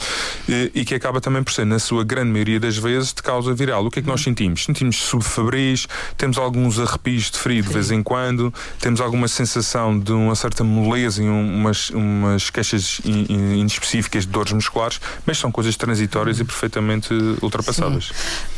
[0.49, 3.53] e, e, que acaba também por ser, na sua grande maioria das vezes, de causa
[3.53, 3.85] viral.
[3.85, 4.65] O que é que nós sentimos?
[4.65, 10.13] Sentimos subfabris, temos alguns arrepios de frio de vez em quando, temos alguma sensação de
[10.13, 16.39] uma certa moleza trazem umas, umas queixas inespecíficas de dores musculares, mas são coisas transitórias
[16.39, 18.11] e perfeitamente ultrapassadas.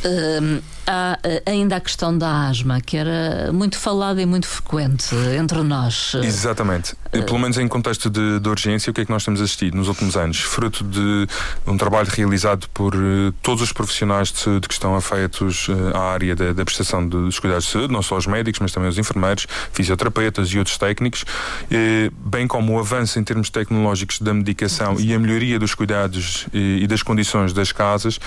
[0.04, 5.14] Uh, há eh, ainda a questão da asma, que era muito falada e muito frequente
[5.38, 6.14] entre nós.
[6.14, 6.94] Exatamente.
[7.12, 9.76] Uh, Pelo menos em contexto de, de, urgência, o que é que nós temos assistido
[9.76, 10.40] nos últimos anos?
[10.40, 11.26] Fruto de
[11.66, 16.34] um trabalho realizado por uh, todos os profissionais de saúde que estão afetos à área
[16.34, 19.46] da, da prestação dos cuidados de saúde, não só os médicos, mas também os enfermeiros,
[19.72, 21.24] fisioterapeutas e outros técnicos,
[22.24, 26.46] bem bem como o avanço em termos tecnológicos da medicação e a melhoria dos cuidados
[26.52, 28.20] e das condições das casas,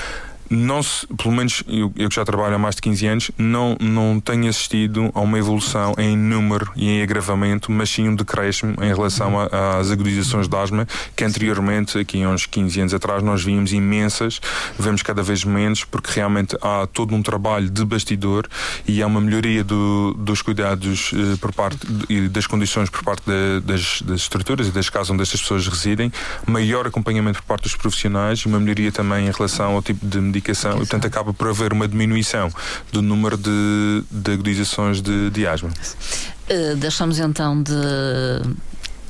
[0.52, 3.78] não se, pelo menos eu, eu, que já trabalho há mais de 15 anos, não,
[3.80, 8.76] não tenho assistido a uma evolução em número e em agravamento, mas sim um decréscimo
[8.84, 10.86] em relação às agudizações de asma,
[11.16, 14.42] que anteriormente, aqui há uns 15 anos atrás, nós víamos imensas,
[14.78, 18.46] vemos cada vez menos, porque realmente há todo um trabalho de bastidor
[18.86, 23.24] e há uma melhoria do, dos cuidados eh, por parte e das condições por parte
[23.26, 26.12] de, das, das estruturas e das casas onde estas pessoas residem,
[26.46, 30.20] maior acompanhamento por parte dos profissionais e uma melhoria também em relação ao tipo de
[30.42, 32.52] medicação medicação portanto, acaba por haver uma diminuição
[32.92, 35.70] do número de, de agudizações de, de asma.
[35.70, 37.72] Uh, deixamos então de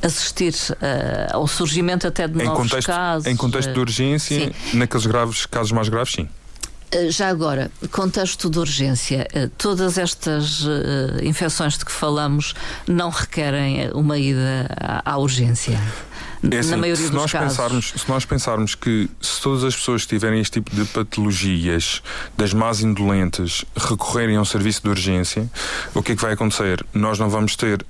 [0.01, 3.27] assistir uh, ao surgimento até de em novos contexto, casos.
[3.27, 4.77] Em contexto de urgência, sim.
[4.77, 6.27] naqueles graves, casos mais graves, sim.
[7.09, 9.27] Já agora, contexto de urgência,
[9.57, 10.65] todas estas
[11.23, 12.53] infecções de que falamos
[12.87, 14.67] não requerem uma ida
[15.05, 15.79] à urgência?
[16.51, 17.49] É assim, na maioria se dos nós casos.
[17.49, 22.01] Pensarmos, se nós pensarmos que se todas as pessoas tiverem este tipo de patologias,
[22.35, 25.49] das más indolentes, recorrerem a um serviço de urgência,
[25.93, 26.83] o que é que vai acontecer?
[26.93, 27.85] Nós não vamos ter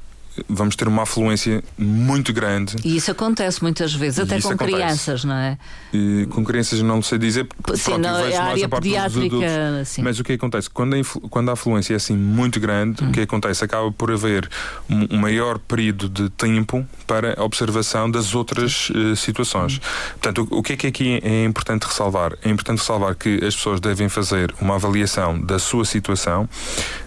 [0.48, 2.76] vamos ter uma afluência muito grande.
[2.84, 4.72] E isso acontece muitas vezes, até com acontece.
[4.72, 5.58] crianças, não é?
[5.94, 8.70] E com crianças não sei dizer, porque sim, pronto, não, vejo é a mais a
[8.70, 9.98] parte dos adultos.
[10.00, 10.70] Mas o que acontece?
[10.70, 13.10] Quando a, quando a afluência é assim muito grande, hum.
[13.10, 13.64] o que acontece?
[13.64, 14.50] Acaba por haver
[14.90, 19.78] um, um, maior período de tempo para a observação das outras uh, situações.
[19.78, 20.12] Hum.
[20.12, 22.34] Portanto, o, o, que é que aqui é importante ressalvar?
[22.44, 26.48] É importante ressalvar que as pessoas devem fazer uma avaliação da sua situação.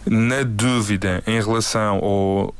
[0.06, 2.54] Na dúvida em relação ao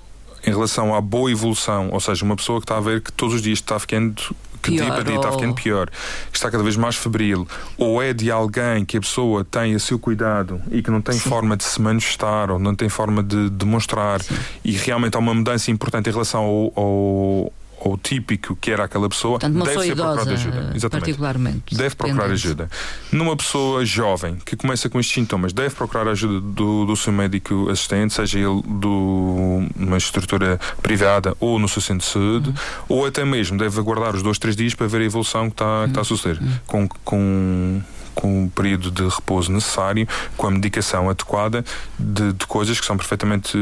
[0.46, 3.34] em relação à boa evolução, ou seja, uma pessoa que está a ver que todos
[3.34, 5.90] os dias está ficando pior, que dia para dia está ficando pior,
[6.30, 9.78] que está cada vez mais febril, ou é de alguém que a pessoa tem a
[9.78, 11.28] seu cuidado e que não tem Sim.
[11.28, 14.34] forma de se manifestar ou não tem forma de demonstrar Sim.
[14.64, 17.52] e realmente há uma mudança importante em relação ao, ao
[17.84, 20.72] ou típico que era aquela pessoa, Portanto, deve ser idosa, procurar ajuda.
[20.74, 20.90] Exatamente.
[20.90, 21.74] Particularmente.
[21.74, 22.70] Deve procurar ajuda.
[23.12, 27.68] Numa pessoa jovem que começa com estes sintomas, deve procurar ajuda do, do seu médico
[27.68, 32.54] assistente, seja ele de uma estrutura privada ou no seu centro de saúde, uhum.
[32.88, 35.64] ou até mesmo deve aguardar os dois, três dias para ver a evolução que está,
[35.64, 35.84] uhum.
[35.84, 36.42] que está a suceder.
[36.42, 36.58] Uhum.
[36.66, 37.82] Com, com
[38.14, 41.64] com o período de repouso necessário, com a medicação adequada
[41.98, 43.56] de, de coisas que são perfeitamente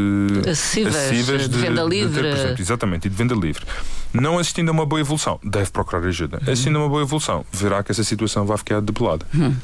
[0.48, 2.54] acessíveis, acessíveis de, de, venda livre.
[2.54, 3.64] De exatamente, e de venda livre.
[4.12, 6.38] Não assistindo a uma boa evolução, deve procurar ajuda.
[6.44, 6.52] Uhum.
[6.52, 9.24] Assistindo a uma boa evolução, verá que essa situação vai ficar depelada.
[9.32, 9.56] Uhum.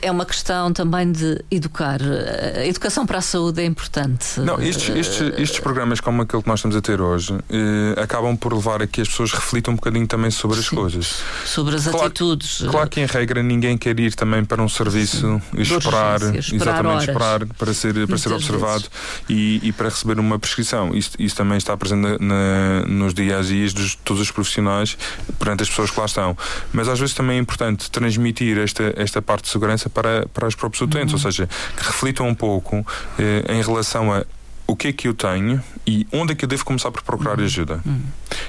[0.00, 2.00] É uma questão também de educar.
[2.02, 4.40] A educação para a saúde é importante.
[4.40, 8.36] Não, estes, estes, estes programas como aquele que nós estamos a ter hoje eh, acabam
[8.36, 10.62] por levar a que as pessoas reflitam um bocadinho também sobre Sim.
[10.62, 11.22] as coisas.
[11.44, 12.64] Sobre as claro, atitudes.
[12.70, 17.02] Claro que em regra ninguém quer ir também para um serviço esperar, esperar, exatamente horas.
[17.08, 18.84] esperar para ser, para ser observado
[19.28, 20.94] e, e, para receber uma prescrição.
[20.94, 24.96] Isso, isso também está presente na, nos dias dias de todos os profissionais
[25.38, 26.36] perante as pessoas que lá estão.
[26.72, 30.54] Mas às vezes também é importante transmitir esta, esta parte de segurança para, para os
[30.54, 31.18] próprios utentes, uhum.
[31.18, 32.86] ou seja, que reflitam um pouco
[33.18, 34.24] eh, em relação a
[34.66, 37.38] o que é que eu tenho e onde é que eu devo começar por procurar
[37.38, 37.44] uhum.
[37.46, 37.80] ajuda.
[37.86, 38.02] Uhum.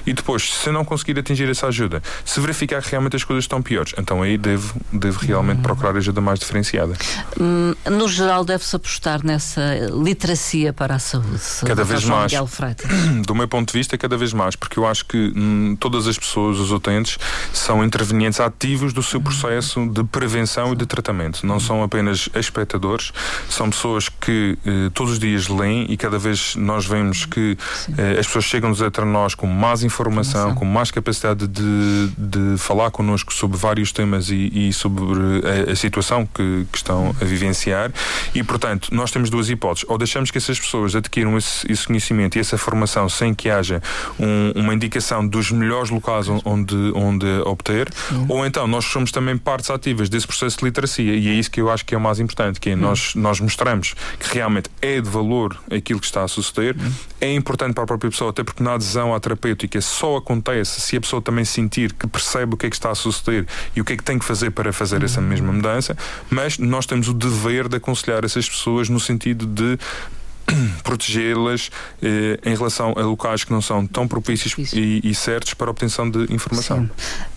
[0.06, 3.62] E depois, se não conseguir atingir essa ajuda, se verificar que realmente as coisas estão
[3.62, 5.62] piores, então aí devo, devo realmente uhum.
[5.62, 6.94] procurar ajuda mais diferenciada.
[7.40, 11.40] Hum, no geral, deve-se apostar nessa literacia para a saúde.
[11.66, 12.32] Cada vez mais.
[13.26, 16.18] Do meu ponto de vista, cada vez mais, porque eu acho que hum, todas as
[16.18, 17.18] pessoas, os utentes,
[17.54, 21.46] são intervenientes ativos do seu processo de prevenção e de tratamento.
[21.46, 23.12] Não são apenas espectadores,
[23.48, 27.56] são pessoas que eh, todos os dias leem e cada vez nós vemos que
[27.96, 32.58] eh, as pessoas chegam-nos até nós com mais informação, informação, com mais capacidade de, de
[32.58, 35.20] falar connosco sobre vários temas e, e sobre
[35.68, 37.92] a, a situação que, que, estão a vivenciar.
[38.34, 39.88] E, portanto, nós temos duas hipóteses.
[39.88, 43.82] Ou deixamos que essas pessoas adquiram esse, esse conhecimento e essa formação sem que haja
[44.18, 48.26] um, uma indicação dos melhores locais onde, onde obter, Sim.
[48.28, 51.14] ou então nós somos também partes ativas desse processo de literacia.
[51.14, 52.78] E é isso que eu acho que é o mais importante, que é hum.
[52.78, 56.76] nós, nós mostramos que realmente é de valor aquilo que está a suceder.
[56.76, 56.92] Uhum.
[57.20, 60.96] É importante para a própria pessoa, até porque na adesão à terapêutica só acontece se
[60.96, 63.84] a pessoa também sentir que percebe o que é que está a suceder e o
[63.84, 65.96] que é que tem que fazer para fazer essa mesma mudança.
[66.30, 69.78] Mas nós temos o dever de aconselhar essas pessoas no sentido de
[70.82, 71.70] protegê-las
[72.02, 75.70] eh, em relação a locais que não são tão propícios e, e, certos para a
[75.70, 76.84] obtenção de informação.
[76.84, 76.90] Sim.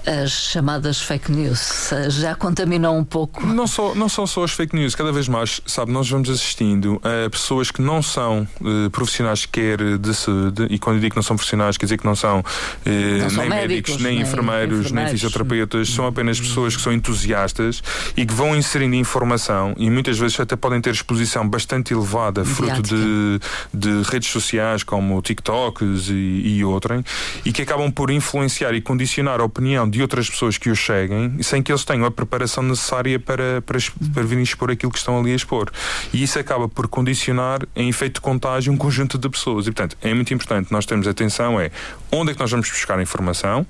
[0.06, 3.46] As chamadas fake news já contaminam um pouco.
[3.46, 7.02] Não, só, não são só as fake news, cada vez mais, sabe, nós vamos assistindo
[7.04, 11.18] a pessoas que não são eh, profissionais quer de saúde, e quando eu digo que
[11.18, 12.44] não são profissionais, quer dizer que não são,
[12.86, 14.92] eh, não nem médicos, nem, nem enfermeiros, enfermeiros.
[14.92, 17.82] nem fisioterapeutas, são apenas pessoas que são entusiastas
[18.18, 22.82] e que vão inserindo informação e muitas vezes até podem ter exposição bastante elevada, fruto
[22.82, 23.40] de
[23.74, 27.04] de, redes sociais como TikToks e, e outrem,
[27.46, 31.42] e que acabam por influenciar e condicionar a opinião de outras pessoas que os seguem,
[31.42, 33.78] sem que eles tenham a preparação necessária para, para,
[34.14, 35.72] para virem expor aquilo que estão ali a expor.
[36.12, 39.68] E isso acaba por condicionar, em efeito de contágio, um conjunto de pessoas.
[39.68, 41.70] E, portanto, é muito importante nós termos atenção é
[42.12, 43.66] onde é que nós vamos buscar a informação,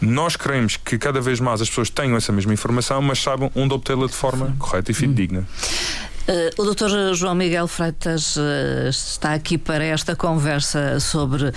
[0.00, 3.72] nós queremos que cada vez mais as pessoas tenham essa mesma informação, mas saibam onde
[3.72, 5.46] obtê-la de forma correta e fidedigna.
[6.28, 7.14] Uh, o Dr.
[7.14, 11.52] João Miguel Freitas uh, está aqui para esta conversa sobre uh,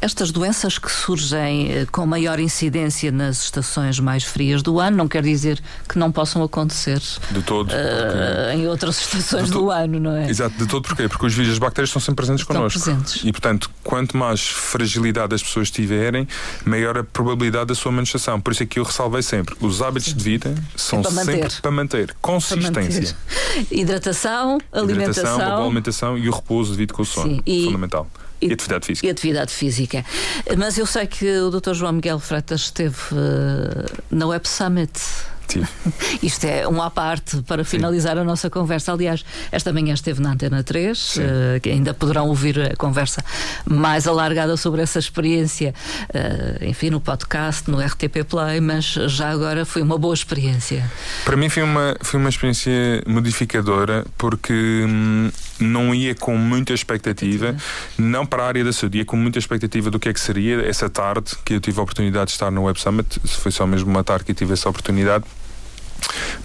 [0.00, 5.08] estas doenças que surgem eh, com maior incidência nas estações mais frias do ano, não
[5.08, 10.16] quer dizer que não possam acontecer de todo, uh, em outras estações do ano, não
[10.16, 10.28] é?
[10.28, 11.08] Exato, de todo porquê?
[11.08, 12.80] Porque os vírus e as bactérias estão sempre presentes estão connosco.
[12.80, 13.22] Presentes.
[13.24, 16.28] E, portanto, quanto mais fragilidade as pessoas tiverem,
[16.64, 18.40] maior a probabilidade da sua manifestação.
[18.40, 20.16] Por isso é que eu ressalvei sempre: os hábitos Sim.
[20.16, 22.16] de vida são é para sempre para manter.
[22.20, 22.70] Consistência.
[22.72, 23.66] Para manter.
[23.70, 25.22] Hidratação, alimentação.
[25.22, 27.36] Hidratação, boa alimentação e o repouso devido com o sono.
[27.36, 27.42] Sim.
[27.46, 28.08] E, Fundamental.
[28.40, 29.06] E, atividade física.
[29.06, 30.04] E atividade física.
[30.56, 31.74] Mas eu sei que o Dr.
[31.74, 34.92] João Miguel Freitas esteve uh, na Web Summit.
[35.48, 35.64] Sim.
[36.22, 38.20] Isto é um à parte para finalizar Sim.
[38.20, 38.92] a nossa conversa.
[38.92, 43.24] Aliás, esta manhã esteve na Antena 3, uh, eh, que ainda poderão ouvir a conversa
[43.64, 45.74] mais alargada sobre essa experiência,
[46.10, 50.88] uh, enfim, no podcast, no RTP Play, mas já agora foi uma boa experiência.
[51.24, 57.56] Para mim foi uma, foi uma experiência modificadora, porque hum, não ia com muita expectativa,
[57.96, 60.62] não para a área da saúde, ia com muita expectativa do que é que seria
[60.66, 63.90] essa tarde que eu tive a oportunidade de estar no Web Summit, foi só mesmo
[63.90, 65.24] uma tarde que eu tive essa oportunidade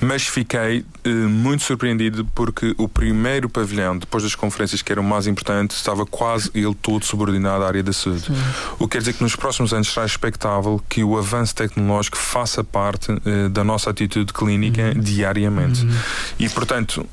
[0.02, 5.04] Mas fiquei uh, muito surpreendido porque o primeiro pavilhão, depois das conferências que era o
[5.04, 8.26] mais importante, estava quase ele todo subordinado à área da saúde.
[8.26, 8.34] Sim.
[8.80, 12.64] O que quer dizer que nos próximos anos será expectável que o avanço tecnológico faça
[12.64, 15.02] parte uh, da nossa atitude clínica uhum.
[15.02, 15.86] diariamente.
[15.86, 15.94] Uhum.
[16.40, 17.08] E, portanto,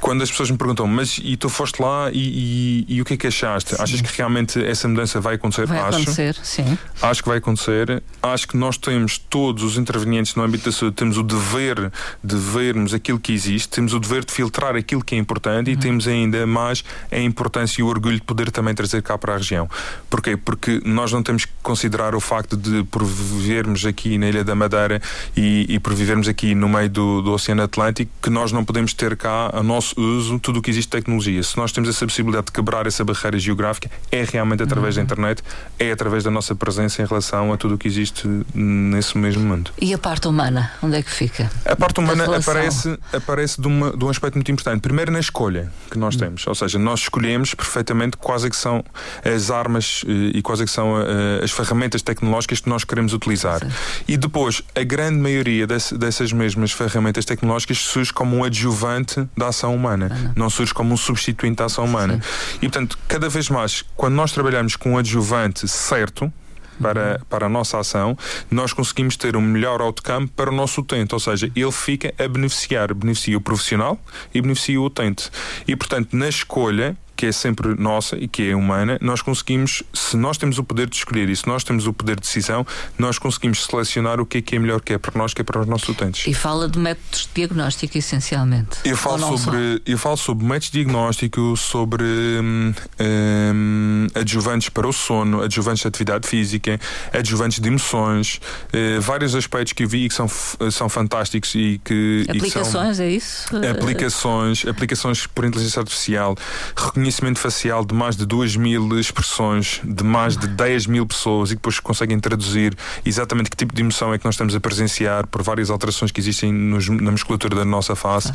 [0.00, 3.14] quando as pessoas me perguntam, mas e tu foste lá e, e, e o que
[3.14, 3.74] é que achaste?
[3.74, 3.82] Sim.
[3.82, 5.66] Achas que realmente essa mudança vai acontecer?
[5.66, 5.96] Vai Acho.
[5.96, 6.78] acontecer, sim.
[7.02, 8.02] Acho que vai acontecer.
[8.22, 11.90] Acho que nós temos, todos os intervenientes no âmbito da saúde, temos o dever
[12.22, 15.74] de vermos aquilo que existe, temos o dever de filtrar aquilo que é importante uhum.
[15.74, 19.34] e temos ainda mais a importância e o orgulho de poder também trazer cá para
[19.34, 19.68] a região.
[20.08, 20.36] Porquê?
[20.36, 24.54] Porque nós não temos que considerar o facto de, por vivermos aqui na Ilha da
[24.54, 25.00] Madeira
[25.36, 28.92] e, e por vivermos aqui no meio do, do Oceano Atlântico, que nós não podemos
[28.92, 31.40] ter cá a nossa nosso uso tudo o que existe de tecnologia.
[31.40, 35.04] Se nós temos essa possibilidade de quebrar essa barreira geográfica, é realmente através uhum.
[35.04, 35.42] da internet,
[35.78, 39.70] é através da nossa presença em relação a tudo o que existe nesse mesmo mundo.
[39.80, 41.48] E a parte humana, onde é que fica?
[41.64, 44.80] A parte humana aparece, aparece de, uma, de um aspecto muito importante.
[44.80, 46.20] Primeiro na escolha que nós uhum.
[46.20, 48.84] temos, ou seja, nós escolhemos perfeitamente quais é que são
[49.24, 53.12] as armas eh, e quais é que são eh, as ferramentas tecnológicas que nós queremos
[53.12, 53.60] utilizar.
[53.60, 53.70] Sim.
[54.08, 59.67] E depois, a grande maioria dessas mesmas ferramentas tecnológicas surge como um adjuvante da ação
[59.68, 60.32] ação humana, não.
[60.44, 62.20] não surge como um substituinte da ação humana.
[62.22, 62.56] Sim.
[62.56, 66.32] E portanto, cada vez mais, quando nós trabalhamos com um adjuvante certo,
[66.80, 67.24] para, uhum.
[67.28, 68.16] para a nossa ação,
[68.48, 72.28] nós conseguimos ter um melhor outcome para o nosso utente, ou seja, ele fica a
[72.28, 74.00] beneficiar, beneficia o profissional
[74.32, 75.28] e beneficia o utente.
[75.66, 80.16] E, portanto, na escolha, que é sempre nossa e que é humana, nós conseguimos, se
[80.16, 82.64] nós temos o poder de escolher e se nós temos o poder de decisão,
[82.96, 85.44] nós conseguimos selecionar o que é que é melhor que é para nós, que é
[85.44, 86.28] para os nossos utentes.
[86.28, 88.78] E fala de métodos de diagnóstico essencialmente.
[88.84, 94.92] Eu falo, sobre, eu falo sobre métodos de diagnóstico, sobre hum, hum, adjuvantes para o
[94.92, 96.78] sono, adjuvantes de atividade física,
[97.12, 98.40] adjuvantes de emoções,
[98.72, 100.28] uh, vários aspectos que eu vi que são,
[100.70, 102.26] são fantásticos e que.
[102.28, 103.46] Aplicações, e que são, é isso?
[103.76, 106.36] Aplicações, aplicações por inteligência artificial,
[106.76, 111.50] reconhecimento reconhecimento facial de mais de 2 mil expressões, de mais de 10 mil pessoas
[111.50, 115.26] e depois conseguem traduzir exatamente que tipo de emoção é que nós estamos a presenciar
[115.26, 118.30] por várias alterações que existem nos, na musculatura da nossa face.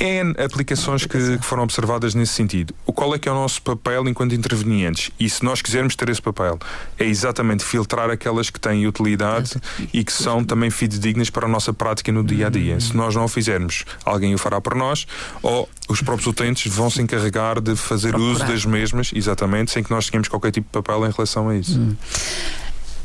[0.00, 2.74] N aplicações que, que, foram observadas nesse sentido.
[2.86, 5.10] O qual é que é o nosso papel enquanto intervenientes?
[5.18, 6.58] E se nós quisermos ter esse papel,
[6.98, 9.56] é exatamente filtrar aquelas que têm utilidade
[9.92, 12.78] e que são também fidedignas para a nossa prática no dia a dia.
[12.80, 15.06] Se nós não o fizermos, alguém o fará por nós
[15.42, 18.32] ou os próprios utentes vão se encarregar de fazer Procurar.
[18.32, 21.56] uso das mesmas, exatamente, sem que nós tenhamos qualquer tipo de papel em relação a
[21.56, 21.78] isso.
[21.78, 21.96] Hum.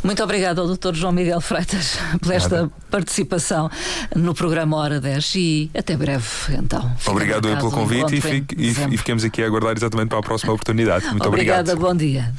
[0.03, 0.93] Muito obrigado ao Dr.
[0.93, 2.71] João Miguel Freitas por esta Nada.
[2.91, 3.71] participação
[4.15, 6.91] no programa Hora 10 e até breve, então.
[7.07, 10.51] Obrigado pelo convite e, fique, e, e, fiquemos aqui a aguardar exatamente para a próxima
[10.51, 11.05] oportunidade.
[11.07, 11.89] Muito Obrigada, obrigado.
[11.89, 12.33] bom dia.